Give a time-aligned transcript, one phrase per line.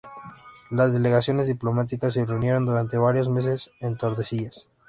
[0.71, 4.67] Las delegaciones diplomáticas se reunieron durante varios meses en Tordesillas.